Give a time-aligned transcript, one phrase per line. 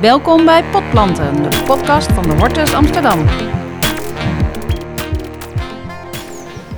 [0.00, 3.24] Welkom bij Potplanten, de podcast van de Hortus Amsterdam.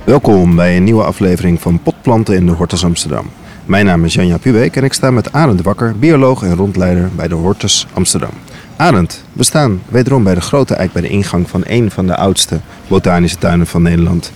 [0.03, 3.29] Welkom bij een nieuwe aflevering van Potplanten in de Hortus Amsterdam.
[3.65, 7.27] Mijn naam is Janja Pubeek en ik sta met Arend Wakker, bioloog en rondleider bij
[7.27, 8.31] de Hortus Amsterdam.
[8.75, 12.15] Arend, we staan wederom bij de grote eik bij de ingang van een van de
[12.15, 14.31] oudste botanische tuinen van Nederland.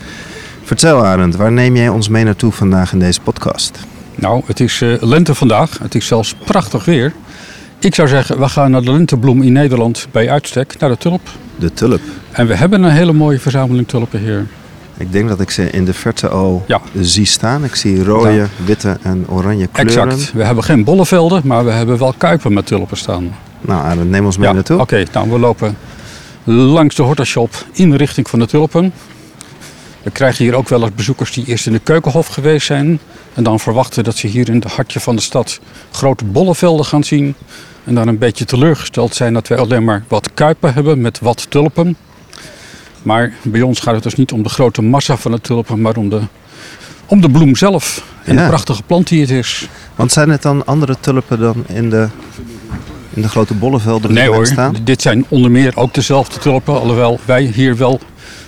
[0.63, 3.79] Vertel Arend, waar neem jij ons mee naartoe vandaag in deze podcast?
[4.15, 5.77] Nou, het is uh, lente vandaag.
[5.77, 7.13] Het is zelfs prachtig weer.
[7.85, 11.21] Ik zou zeggen, we gaan naar de lentebloem in Nederland bij uitstek, naar de tulp.
[11.55, 12.01] De tulp.
[12.31, 14.47] En we hebben een hele mooie verzameling tulpen hier.
[14.97, 16.81] Ik denk dat ik ze in de verte al Ja.
[16.99, 17.63] zie staan.
[17.63, 18.47] Ik zie rode, Ja.
[18.65, 20.09] witte en oranje kleuren.
[20.09, 20.33] Exact.
[20.33, 23.35] We hebben geen bollevelden, maar we hebben wel kuipen met tulpen staan.
[23.61, 24.79] Nou Arend, neem ons mee ja, naartoe.
[24.79, 25.03] oké.
[25.13, 25.77] nou, we lopen
[26.43, 28.93] langs de hortashop in de richting van de tulpen.
[30.05, 32.99] We krijgen hier ook wel eens bezoekers die eerst in de keukenhof geweest zijn.
[33.33, 35.59] En dan verwachten dat ze hier in het hartje van de stad
[35.91, 37.35] grote bollevelden gaan zien.
[37.83, 41.45] En dan een beetje teleurgesteld zijn dat wij alleen maar wat kuipen hebben met wat
[41.49, 41.95] tulpen.
[43.03, 45.95] Maar bij ons gaat het dus niet om de grote massa van de tulpen, maar
[45.97, 46.21] om de,
[47.05, 48.03] om de bloem zelf.
[48.23, 48.41] En Ja.
[48.41, 49.67] de prachtige plant die het is.
[49.95, 52.07] Want zijn het dan andere tulpen dan in de,
[53.13, 54.75] in de grote bollevelden die Nee hoor, staan?
[54.83, 56.79] dit zijn onder meer ook dezelfde tulpen.
[56.79, 57.99] Alhoewel wij hier wel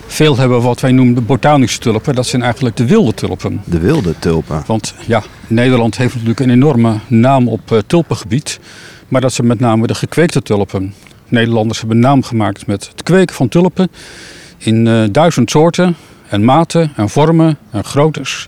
[0.08, 2.14] veel hebben wat wij noemen de botanische tulpen.
[2.14, 3.62] Dat zijn eigenlijk de wilde tulpen.
[3.64, 4.62] De wilde tulpen.
[4.66, 8.60] Want ja, Nederland heeft natuurlijk een enorme naam op eh, tulpengebied.
[9.08, 10.94] Maar dat zijn met name de gekweekte tulpen.
[11.28, 13.90] Nederlanders hebben naam gemaakt met het kweken van tulpen.
[14.58, 15.96] In eh, duizend soorten
[16.28, 18.46] en maten en vormen en groottes.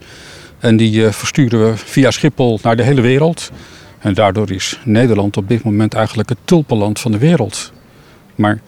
[0.58, 3.50] En die eh, versturen we via Schiphol naar de hele wereld.
[3.98, 7.72] En daardoor is Nederland op dit moment eigenlijk het tulpenland van de wereld.
[8.34, 8.60] Maar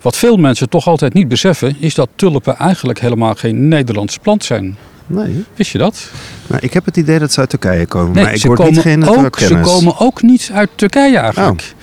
[0.00, 4.44] wat veel mensen toch altijd niet beseffen, is dat tulpen eigenlijk helemaal geen Nederlandse plant
[4.44, 4.76] zijn.
[5.06, 5.44] Nee.
[5.54, 6.10] Wist je dat?
[6.46, 8.14] Nou, ik heb het idee dat ze uit Turkije komen.
[8.14, 11.74] Nee, maar ik komen niet geen ook, ze komen ook niet uit Turkije eigenlijk.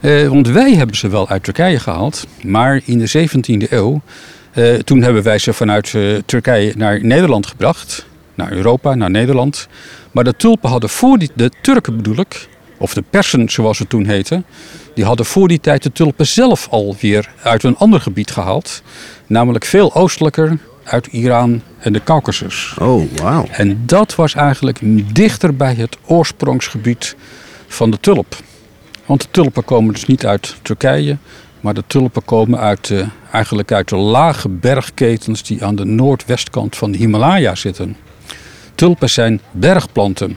[0.00, 2.26] Eh, want wij hebben ze wel uit Turkije gehaald.
[2.44, 4.00] Maar in de 17e eeuw,
[4.52, 8.06] eh, toen hebben wij ze vanuit eh, Turkije naar Nederland gebracht.
[8.34, 9.68] Naar Europa, naar Nederland.
[10.12, 12.48] Maar de tulpen hadden voor die, de Turken bedoel ik,
[12.82, 14.42] of de Persen zoals het toen heette.
[14.94, 18.82] Die hadden voor die tijd de tulpen zelf alweer uit een ander gebied gehaald.
[19.26, 22.74] Namelijk veel oostelijker, uit Iran en de Caucasus.
[22.80, 23.46] Oh, wauw.
[23.50, 24.78] En dat was eigenlijk
[25.14, 27.16] dichter bij het oorsprongsgebied
[27.66, 28.36] van de tulp.
[29.06, 31.16] Want de tulpen komen dus niet uit Turkije,
[31.60, 36.76] maar de tulpen komen uit, de- eigenlijk uit de lage bergketens die aan de noordwestkant
[36.76, 37.96] van de Himalaya zitten.
[38.74, 40.36] Tulpen zijn bergplanten.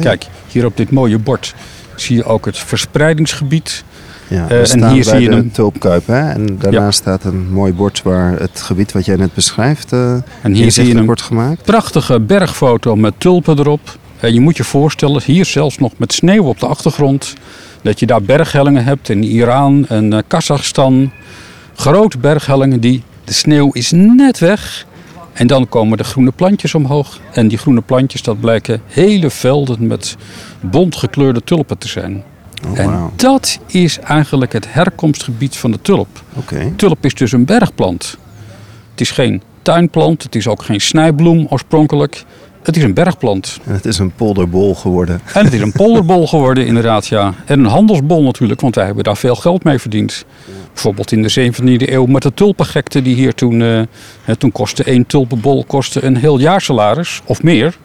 [0.00, 1.54] Kijk, hier op dit mooie bord
[2.00, 3.84] zie je ook het verspreidingsgebied.
[4.28, 5.52] Ja, eh, en hier zie je de hem.
[5.52, 6.06] tulpkuip.
[6.06, 6.30] Hè?
[6.30, 6.90] En daarna Ja.
[6.90, 10.12] staat een mooi bord waar het gebied wat jij net beschrijft eh
[10.42, 11.62] En hier zie je een wordt gemaakt.
[11.62, 13.98] prachtige bergfoto met tulpen erop.
[14.20, 17.34] En je moet je voorstellen, hier zelfs nog met sneeuw op de achtergrond.
[17.82, 21.10] Dat je daar berghellingen hebt in Iran en eh, Kazachstan.
[21.74, 24.86] Grote berghellingen die, de sneeuw is net weg.
[25.36, 27.20] En dan komen de groene plantjes omhoog.
[27.32, 30.16] En die groene plantjes, dat blijken hele velden met
[30.60, 32.24] bont gekleurde tulpen te zijn.
[32.68, 36.08] Oh, en dat is eigenlijk het herkomstgebied van de tulp.
[36.34, 36.72] Oké.
[36.76, 38.18] Tulp is dus een bergplant.
[38.90, 42.24] Het is geen tuinplant, het is ook geen snijbloem oorspronkelijk.
[42.66, 43.58] Het is een bergplant.
[43.64, 45.20] En het is een polderbol geworden.
[45.34, 47.34] En het is een polderbol geworden inderdaad, ja.
[47.44, 50.24] En een handelsbol natuurlijk, want wij hebben daar veel geld mee verdiend.
[50.72, 53.62] Bijvoorbeeld in de 17e eeuw met de tulpengekte die hier toen...
[53.62, 53.82] eh,
[54.22, 57.76] hè, toen kostte één tulpenbol kostte een heel jaar salaris, of meer.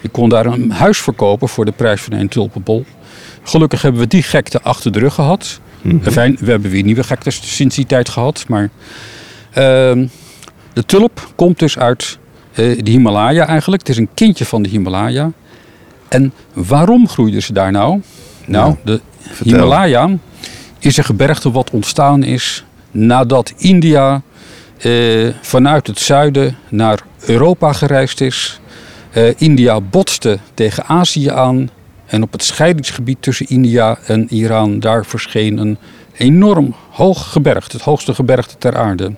[0.00, 2.84] Je kon daar een huis verkopen voor de prijs van één tulpenbol.
[3.42, 5.60] Gelukkig hebben we die gekte achter de rug gehad.
[5.82, 5.96] Mhm.
[6.04, 8.44] Enfin, we hebben weer nieuwe gektes sinds die tijd gehad.
[8.48, 8.70] Maar
[9.50, 10.06] ehm,
[10.72, 12.25] de tulp komt dus uit eh,
[12.56, 13.82] de Himalaya eigenlijk.
[13.86, 15.30] Het is een kindje van de Himalaya.
[16.08, 18.00] En waarom groeiden ze daar nou?
[18.46, 19.52] Nou, Ja, de vertel.
[19.52, 20.10] Himalaya
[20.78, 24.22] is een gebergte wat ontstaan is nadat India
[24.78, 28.60] eh, vanuit het zuiden naar Europa gereisd is.
[29.10, 31.70] Eh, India botste tegen Azië aan.
[32.06, 35.78] En op het scheidingsgebied tussen India en Iran, daar verscheen een
[36.16, 39.12] enorm hoog gebergte, het hoogste gebergte ter aarde.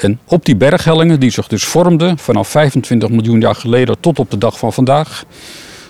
[0.00, 4.30] En op die berghellingen, die zich dus vormden vanaf 25 miljoen jaar geleden tot op
[4.30, 5.24] de dag van vandaag,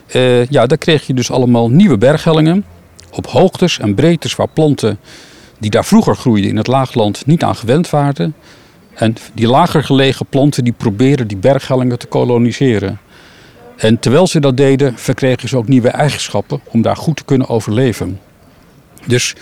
[0.07, 2.65] eh, ja, daar kreeg je dus allemaal nieuwe berghellingen.
[3.11, 4.99] Op hoogtes en breedtes waar planten
[5.59, 8.35] die daar vroeger groeiden in het laagland niet aan gewend waren.
[8.95, 12.99] En die lager gelegen planten die probeerden die berghellingen te koloniseren.
[13.77, 17.49] En terwijl ze dat deden, verkregen ze ook nieuwe eigenschappen om daar goed te kunnen
[17.49, 18.21] overleven.
[19.07, 19.35] Dus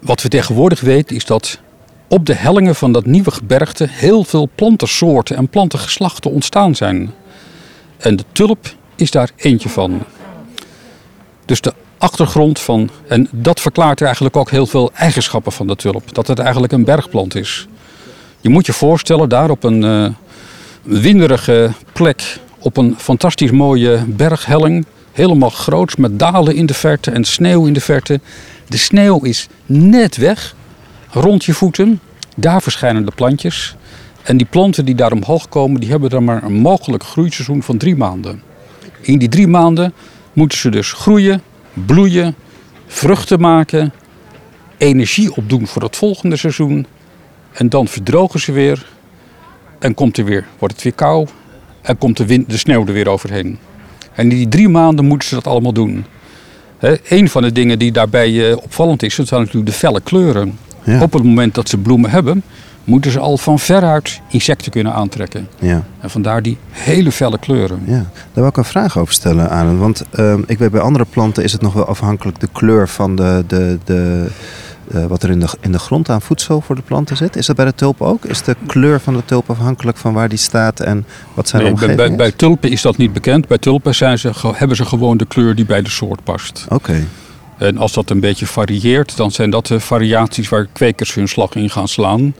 [0.00, 1.60] wat we tegenwoordig weten is dat
[2.08, 7.12] op de hellingen van dat nieuwe gebergte heel veel plantensoorten en plantengeslachten ontstaan zijn.
[7.96, 10.02] En de tulp is daar eentje van.
[11.44, 12.90] Dus de achtergrond van.
[13.08, 16.14] En dat verklaart eigenlijk ook heel veel eigenschappen van de tulp.
[16.14, 17.66] Dat het eigenlijk een bergplant is.
[18.40, 20.08] Je moet je voorstellen, daar op een uh,
[20.82, 24.86] winderige plek, op een fantastisch mooie berghelling.
[25.12, 28.20] Helemaal groots met dalen in de verte en sneeuw in de verte.
[28.68, 30.54] De sneeuw is net weg,
[31.10, 32.00] rond je voeten.
[32.36, 33.76] Daar verschijnen de plantjes.
[34.22, 37.78] En die planten die daar omhoog komen, die hebben dan maar een mogelijk groeiseizoen van
[37.78, 38.42] drie maanden.
[39.00, 39.92] In die drie maanden
[40.32, 42.34] moeten ze dus groeien, bloeien,
[42.86, 43.92] vruchten maken,
[44.76, 46.86] energie opdoen voor het volgende seizoen.
[47.52, 48.86] En dan verdrogen ze weer
[49.78, 51.26] en komt er weer, wordt het weer kou
[51.82, 53.58] en komt de, wind, de sneeuw er weer overheen.
[54.14, 56.04] En in die drie maanden moeten ze dat allemaal doen.
[56.78, 60.00] He, een van de dingen die daarbij uh, opvallend is, dat zijn natuurlijk de felle
[60.00, 60.58] kleuren.
[60.84, 61.02] Ja.
[61.02, 62.42] Op het moment dat ze bloemen hebben,
[62.88, 65.48] moeten ze al van veruit insecten kunnen aantrekken.
[65.58, 65.82] Ja.
[66.00, 67.82] En vandaar die hele felle kleuren.
[67.84, 67.92] Ja.
[67.92, 69.78] Daar wil ik een vraag over stellen, Arend.
[69.78, 73.16] Want uh, ik weet bij andere planten is het nog wel afhankelijk de kleur van
[73.16, 74.26] de, de, de,
[74.94, 77.36] uh, wat er in de, in de grond aan voedsel voor de planten zit.
[77.36, 78.24] Is dat bij de tulp ook?
[78.24, 81.72] Is de kleur van de tulp afhankelijk van waar die staat en wat zijn nee,
[81.72, 83.46] omgeving bij, bij, bij, tulpen is dat niet bekend.
[83.48, 86.64] Bij tulpen zijn ze, hebben ze gewoon de kleur die bij de soort past.
[86.64, 86.74] Oké.
[86.74, 87.06] Okay.
[87.58, 91.54] En als dat een beetje varieert, dan zijn dat de variaties waar kwekers hun slag
[91.54, 92.34] in gaan slaan.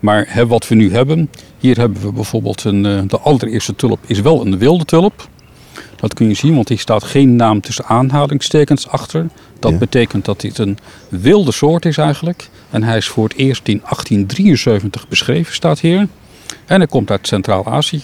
[0.00, 4.20] Maar hè, wat we nu hebben, hier hebben we bijvoorbeeld een, de allereerste tulp is
[4.20, 5.28] wel een wilde tulp.
[5.96, 9.26] Dat kun je zien, want hier staat geen naam tussen aanhalingstekens achter.
[9.58, 9.78] Dat ja.
[9.78, 10.78] betekent dat dit een
[11.08, 12.48] wilde soort is eigenlijk.
[12.70, 16.08] En hij is voor het eerst in 1873 beschreven, staat hier.
[16.66, 18.02] En hij komt uit Centraal-Azië.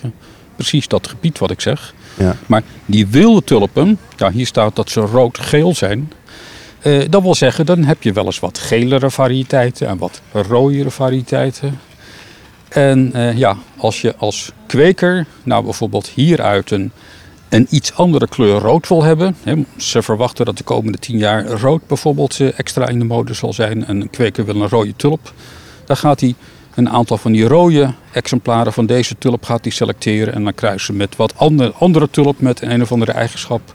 [0.54, 1.94] Precies dat gebied wat ik zeg.
[2.18, 2.36] Ja.
[2.46, 6.12] Maar die wilde tulpen, ja, hier staat dat ze rood-geel zijn.
[6.82, 10.90] Uh, dat wil zeggen, dan heb je wel eens wat gelere variëteiten en wat rooiere
[10.90, 11.80] variëteiten.
[12.68, 16.92] En uh, ja, als je als kweker nou bijvoorbeeld hieruit een,
[17.48, 19.36] een iets andere kleur rood wil hebben.
[19.76, 23.52] Ze verwachten dat de komende tien jaar rood bijvoorbeeld uh, extra in de mode zal
[23.52, 23.86] zijn.
[23.86, 25.32] En een kweker wil een rode tulp.
[25.84, 26.34] Dan gaat hij
[26.74, 30.34] een aantal van die rode exemplaren van deze tulp gaat hij selecteren.
[30.34, 33.74] En dan kruisen met wat andere, andere tulp met een of andere eigenschap.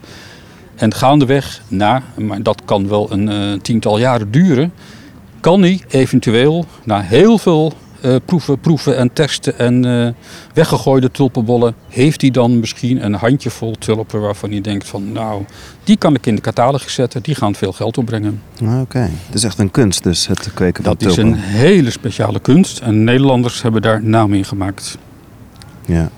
[0.76, 4.72] En gaandeweg, na, maar dat kan wel een uh, tiental jaren duren,
[5.40, 7.72] kan hij eventueel na heel veel
[8.04, 10.08] uh, proeven, proeven en testen en uh,
[10.54, 15.44] weggegooide tulpenbollen, heeft hij dan misschien een handjevol tulpen waarvan hij denkt van nou,
[15.84, 18.42] die kan ik in de catalogus zetten, die gaan veel geld opbrengen.
[18.62, 19.10] Oké, okay.
[19.26, 21.26] het is echt een kunst dus, het kweken van Dat tulpen.
[21.26, 24.98] is een hele speciale kunst en Nederlanders hebben daar naam in gemaakt.
[25.84, 26.10] Ja.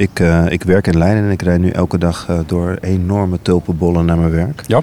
[0.00, 3.38] Ik, uh, ik werk in Leiden en ik rijd nu elke dag uh, door enorme
[3.42, 4.62] tulpenbollen naar mijn werk.
[4.66, 4.82] Ja.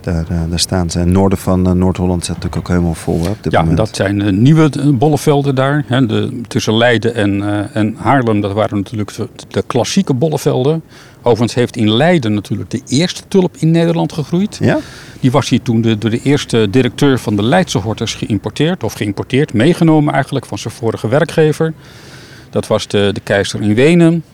[0.00, 1.00] Daar, uh, daar staan ze.
[1.00, 3.76] In noorden van Noord-Holland zit natuurlijk ook helemaal vol op dit ja, moment.
[3.76, 5.84] dat zijn nieuwe bollenvelden daar.
[5.86, 7.42] Hè, de, tussen Leiden en,
[7.72, 10.82] en Haarlem, dat waren natuurlijk de, de, klassieke bollenvelden.
[11.18, 14.56] Overigens heeft in Leiden natuurlijk de eerste tulp in Nederland gegroeid.
[14.60, 14.78] Ja?
[15.20, 18.84] Die was hier toen de, door de eerste directeur van de Leidse Hortus geïmporteerd.
[18.84, 21.72] Of geïmporteerd, meegenomen eigenlijk van zijn vorige werkgever.
[22.50, 24.24] Dat was de, de keizer in Wenen.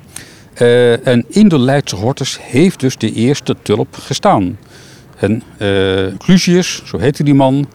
[0.61, 4.59] Uh, en in de Leidse Hortus heeft dus de eerste tulp gestaan.
[5.19, 7.69] En uh, Clusius, zo heette die man,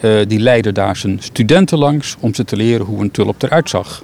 [0.00, 3.70] uh, die leidde daar zijn studenten langs om ze te leren hoe een tulp eruit
[3.70, 4.02] zag.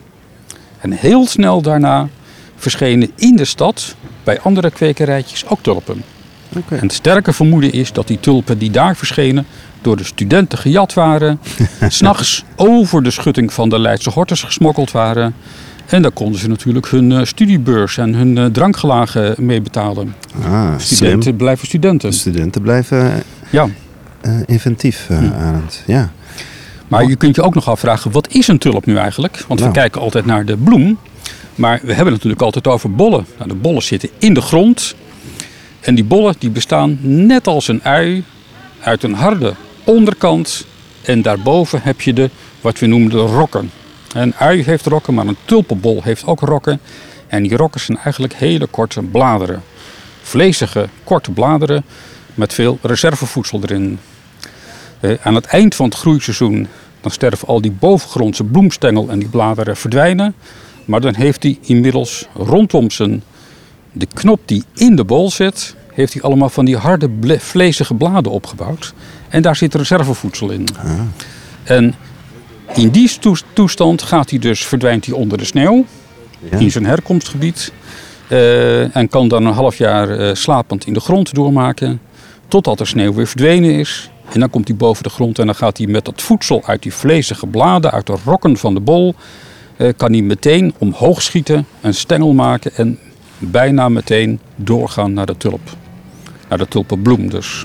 [0.80, 2.08] En heel snel daarna
[2.56, 6.02] verschenen in de stad bij andere kwekerijtjes ook tulpen.
[6.56, 6.78] Okay.
[6.78, 9.46] En het sterke vermoeden is dat die tulpen die daar verschenen
[9.80, 11.40] door de studenten gejat waren,
[11.88, 15.34] s'nachts over de schutting van de Leidse Hortus gesmokkeld waren.
[15.86, 20.14] En daar konden ze natuurlijk hun uh, studiebeurs en hun uh, drankgelagen mee betalen.
[20.42, 21.36] Ah, studenten slim.
[21.36, 22.10] blijven studenten.
[22.10, 23.68] De studenten blijven ja.
[24.22, 25.14] uh, inventief, hm.
[25.38, 25.82] Arend.
[25.86, 26.12] Ja.
[26.88, 29.44] Maar je kunt je ook nog afvragen, wat is een tulp nu eigenlijk?
[29.48, 29.72] Want Nou.
[29.72, 30.98] we kijken altijd naar de bloem.
[31.54, 33.26] Maar we hebben het natuurlijk altijd over bollen.
[33.36, 34.94] Nou, de bollen zitten in de grond.
[35.80, 38.24] En die bollen die bestaan net als een ui
[38.80, 40.66] uit een harde onderkant.
[41.02, 43.70] En daarboven heb je de, wat we noemen de rokken.
[44.14, 46.80] Een ui heeft rokken, maar een tulpenbol heeft ook rokken.
[47.26, 49.62] En die rokken zijn eigenlijk hele korte bladeren.
[50.22, 51.84] Vlezige, korte bladeren
[52.34, 53.98] met veel reservevoedsel erin.
[55.00, 56.68] Eh, aan het eind van het groeiseizoen
[57.00, 60.34] dan sterven al die bovengrondse bloemstengel en die bladeren verdwijnen.
[60.84, 63.22] Maar dan heeft hij inmiddels rondom zijn,
[63.92, 68.32] de knop die in de bol zit, heeft hij allemaal van die harde vlezige bladen
[68.32, 68.94] opgebouwd.
[69.28, 70.68] En daar zit reservevoedsel in.
[70.76, 70.90] Ah.
[71.62, 71.94] En
[72.74, 75.84] in die toes- toestand gaat hij dus, verdwijnt hij onder de sneeuw
[76.50, 76.58] Ja.
[76.58, 77.72] in zijn herkomstgebied.
[78.28, 82.00] eh, en kan dan een half jaar eh, slapend in de grond doormaken.
[82.48, 84.10] Totdat de sneeuw weer verdwenen is.
[84.32, 86.82] En dan komt hij boven de grond en dan gaat hij met dat voedsel uit
[86.82, 89.14] die vlezige bladen, uit de rokken van de bol,
[89.76, 92.98] eh, kan hij meteen omhoog schieten, een stengel maken en
[93.38, 95.76] bijna meteen doorgaan naar de tulp.
[96.48, 97.64] Naar de tulpenbloem dus.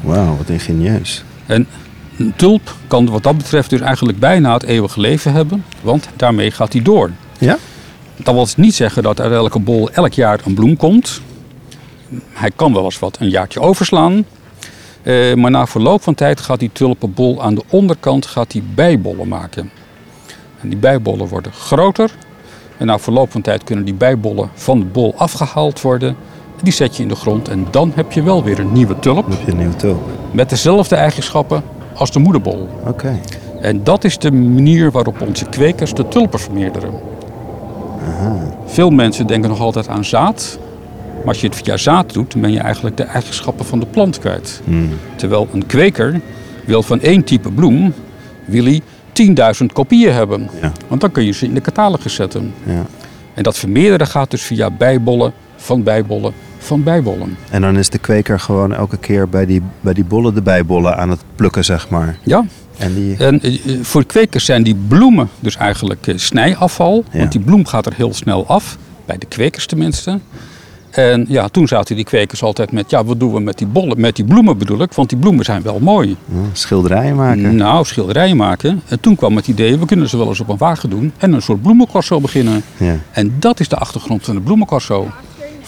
[0.00, 1.24] Wauw, wat ingenieus.
[1.46, 1.66] En
[2.16, 6.50] een tulp kan wat dat betreft dus eigenlijk bijna het eeuwige leven hebben, want daarmee
[6.50, 7.10] gaat hij door.
[7.38, 7.58] Ja?
[8.16, 11.20] Dat wil dus niet zeggen dat uit elke bol elk jaar een bloem komt.
[12.32, 14.24] Hij kan wel eens wat een jaartje overslaan.
[15.02, 19.28] Eh, maar na verloop van tijd gaat die tulpenbol aan de onderkant gaat die bijbollen
[19.28, 19.70] maken.
[20.60, 22.10] En die bijbollen worden groter.
[22.76, 26.16] En na verloop van tijd kunnen die bijbollen van de bol afgehaald worden.
[26.62, 29.22] Die zet je in de grond en dan heb je wel weer een nieuwe tulp.
[29.22, 30.08] Dan heb je een nieuwe tulp.
[30.30, 31.62] Met dezelfde eigenschappen
[32.02, 32.68] als de moederbol.
[32.86, 33.20] Oké.
[33.60, 36.92] En dat is de manier waarop onze kwekers de tulpen vermeerderen.
[38.66, 40.58] Veel mensen denken nog altijd aan zaad.
[41.16, 43.86] Maar als je het via zaad doet, dan ben je eigenlijk de eigenschappen van de
[43.86, 44.60] plant kwijt.
[44.64, 44.90] Hmm.
[45.16, 46.20] Terwijl een kweker
[46.64, 47.94] wil van één type bloem
[48.44, 48.80] wil hij
[49.62, 50.50] 10.000 kopieën hebben.
[50.60, 50.72] Ja.
[50.88, 52.54] Want dan kun je ze in de catalogus zetten.
[52.64, 52.84] Ja.
[53.34, 57.36] En dat vermeerderen gaat dus via bijbollen, van bijbollen, van bijbollen.
[57.50, 60.96] En dan is de kweker gewoon elke keer bij die, bij die bollen de bijbollen
[60.96, 62.18] aan het plukken, zeg maar.
[62.22, 62.44] Ja,
[62.78, 63.16] En die...
[63.16, 67.04] En eh, voor kwekers zijn die bloemen dus eigenlijk eh, snijafval.
[67.10, 67.18] Ja.
[67.18, 68.78] Want die bloem gaat er heel snel af.
[69.06, 70.20] Bij de kwekers tenminste.
[70.90, 72.90] En ja, toen zaten die kwekers altijd met...
[72.90, 74.92] Ja, wat doen we met die, bollen, met die bloemen bedoel ik?
[74.92, 76.16] Want die bloemen zijn wel mooi.
[76.52, 77.56] Schilderijen maken.
[77.56, 78.82] Nou, schilderijen maken.
[78.88, 79.78] En toen kwam het idee...
[79.78, 81.12] We kunnen ze wel eens op een wagen doen.
[81.18, 82.62] En een soort bloemencorso beginnen.
[82.76, 82.96] Ja.
[83.10, 85.10] En dat is de achtergrond van de bloemencorso.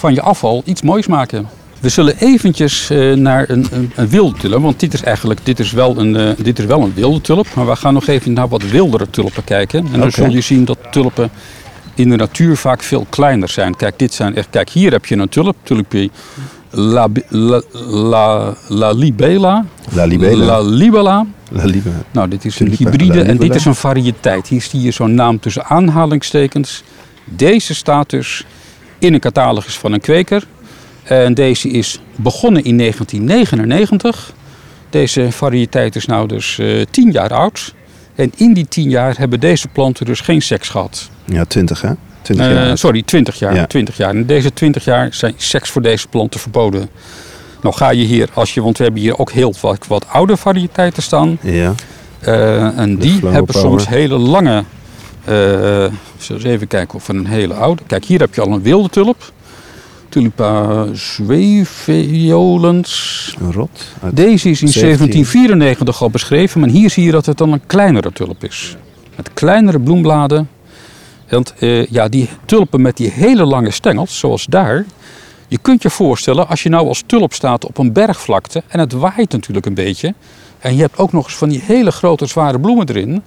[0.05, 1.49] Van je afval iets moois maken.
[1.81, 4.63] We zullen eventjes eh, naar een, een, een wilde tulp.
[4.63, 7.47] Want dit is eigenlijk dit is wel een, eh, dit is wel een wilde tulp.
[7.55, 9.87] Maar we gaan nog even naar wat wildere tulpen kijken.
[9.93, 11.31] En dan zul je zien dat tulpen
[11.95, 13.77] in de natuur vaak veel kleiner zijn.
[13.77, 15.57] Kijk, dit zijn echt, kijk hier heb je een tulp.
[15.63, 16.11] Tulpje
[16.71, 19.65] La, la, la, la libela.
[19.93, 20.45] La libela.
[20.45, 21.27] La libela.
[21.51, 21.91] La Liebe.
[22.11, 24.49] Nou, dit is een hybride en dit is een variëteit.
[24.49, 26.83] Hier zie je zo'n naam tussen aanhalingstekens.
[27.25, 28.45] Deze staat dus
[29.05, 30.47] in een catalogus van een kweker.
[31.03, 34.33] En deze is begonnen in 1999.
[34.91, 37.75] Deze variëteit is nou dus eh 10 jaar oud.
[38.15, 41.09] En in die 10 jaar hebben deze planten dus geen seks gehad.
[41.25, 41.91] Ja, 20 hè?
[42.23, 42.79] 20 Eh, jaar.
[42.79, 43.67] sorry, 20 jaar, Ja.
[43.67, 44.11] 20 jaar.
[44.11, 46.89] En deze 20 jaar zijn seks voor deze planten verboden.
[47.63, 50.37] Nou ga je hier, als je, want we hebben hier ook heel wat, wat oude
[50.37, 51.39] variëteiten staan.
[51.41, 51.75] Ja.
[52.21, 54.65] Eh, en die hebben soms hele lange.
[55.25, 55.91] We
[56.31, 57.83] eens even kijken of we een hele oude.
[57.87, 59.33] Kijk, hier heb je al een wilde tulp.
[60.09, 63.37] Tulipa zweeviolens.
[63.41, 63.87] Een rot.
[64.13, 64.83] Deze is in 17.
[64.83, 68.77] 1794 al beschreven, maar hier zie je dat het dan een kleinere tulp is.
[69.17, 70.49] Met kleinere bloembladen.
[71.29, 74.85] Want eh, ja, die tulpen met die hele lange stengels, zoals daar.
[75.49, 78.93] Je kunt je voorstellen, als je nou als tulp staat op een bergvlakte en het
[78.93, 80.15] waait natuurlijk een beetje.
[80.59, 83.23] En je hebt ook nog eens van die hele grote zware bloemen erin.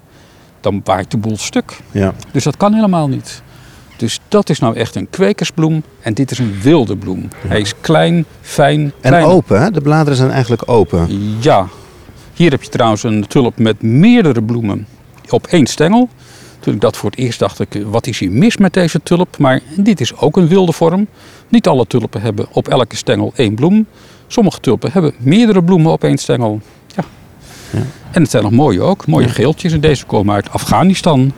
[0.67, 1.79] Dan waait de boel stuk.
[1.91, 2.13] Ja.
[2.31, 3.41] Dus dat kan helemaal niet.
[3.97, 7.27] Dus dat is nou echt een kwekersbloem en dit is een wilde bloem.
[7.47, 9.25] Hij is klein, fijn, En klein.
[9.25, 9.71] open hè?
[9.71, 11.07] De bladeren zijn eigenlijk open.
[11.39, 11.67] Ja,
[12.33, 14.87] hier heb je trouwens een tulp met meerdere bloemen
[15.29, 16.09] op één stengel.
[16.59, 19.37] Toen ik dat voor het eerst dacht ik, wat is hier mis met deze tulp?
[19.37, 21.07] Maar dit is ook een wilde vorm.
[21.47, 23.85] Niet alle tulpen hebben op elke stengel één bloem.
[24.27, 26.61] Sommige tulpen hebben meerdere bloemen op één stengel.
[27.71, 27.79] Ja.
[28.11, 29.31] En het zijn nog mooie ook, mooie Ja.
[29.31, 29.71] geeltjes.
[29.73, 31.31] En deze komen uit Afghanistan.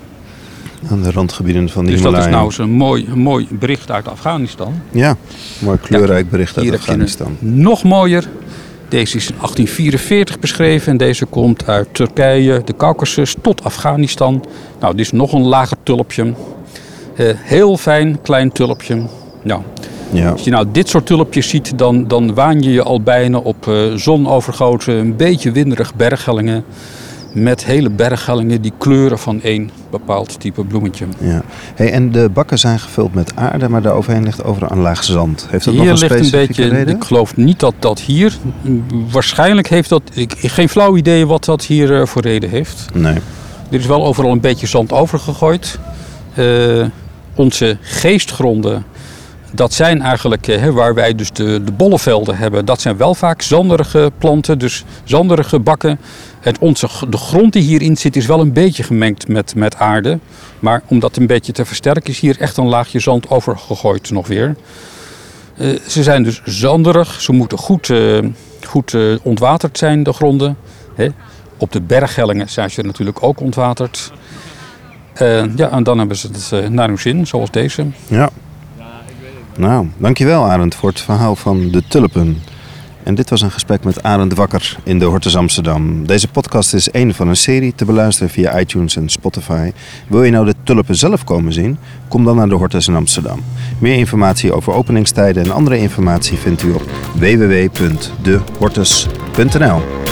[0.91, 2.35] Aan de randgebieden van de Dus dat is Himalaya.
[2.35, 4.73] nou eens een mooi, mooi bericht uit Afghanistan.
[4.91, 5.15] Ja,
[5.59, 7.37] mooi kleurrijk bericht uit Afghanistan.
[7.39, 8.29] nog mooier.
[8.89, 14.45] Deze is in 1844 beschreven en deze komt uit Turkije, de Caucasus tot Afghanistan.
[14.79, 16.33] Nou, dit is nog een lager tulpje.
[17.15, 19.01] Eh, heel fijn, klein tulpje.
[19.43, 19.61] Nou,
[20.11, 20.29] Ja.
[20.29, 23.67] als je nou dit soort tulpjes ziet, dan, dan waan je je al bijna op
[23.67, 26.63] eh zonovergoten, een beetje winderig berghellingen.
[27.33, 31.05] Met hele berghellingen die kleuren van één bepaald type bloemetje.
[31.19, 31.41] ja.
[31.75, 35.47] Hey, en de bakken zijn gevuld met aarde, maar daaroverheen ligt overal een laag zand.
[35.49, 36.77] Heeft dat Hier nog een ligt een specifieke beetje.
[36.77, 36.95] reden?
[36.95, 38.37] Ik geloof niet dat dat hier.
[39.11, 40.01] Waarschijnlijk heeft dat.
[40.13, 42.85] Ik, geen flauw idee wat dat hier eh, voor reden heeft.
[42.93, 43.15] Nee.
[43.71, 45.79] Er is wel overal een beetje zand overgegooid.
[46.33, 46.85] Eh,
[47.35, 48.85] onze geestgronden.
[49.51, 52.65] Dat zijn eigenlijk eh, hè, waar wij dus de, de bollevelden hebben.
[52.65, 55.99] Dat zijn wel vaak zanderige planten, dus zanderige bakken.
[56.39, 60.19] En onze, de grond die hierin zit is wel een beetje gemengd met, met aarde.
[60.59, 64.27] Maar om dat een beetje te versterken is hier echt een laagje zand overgegooid nog
[64.27, 64.55] weer.
[65.59, 67.21] Eh, ze zijn dus zanderig.
[67.21, 68.17] Ze moeten goed, eh,
[68.67, 70.57] goed eh, ontwaterd zijn, de gronden.
[70.95, 71.07] Hè.
[71.57, 74.11] Op de berghellingen zijn ze natuurlijk ook ontwaterd.
[75.55, 77.85] Ja, en dan hebben ze het naar hun zin, zoals deze.
[78.07, 78.29] Ja.
[79.59, 82.37] Nou, dankjewel Arend voor het verhaal van de tulpen.
[83.03, 86.05] en dit was een gesprek met Arend Wakker in de Hortus Amsterdam.
[86.05, 89.71] Deze podcast is een van een serie te beluisteren via iTunes en Spotify.
[90.07, 91.77] Wil je nou de tulpen zelf komen zien?
[92.07, 93.43] Kom dan naar de Hortus in Amsterdam.
[93.79, 100.08] Meer informatie over openingstijden en andere informatie vindt u op www.dehortus.nl.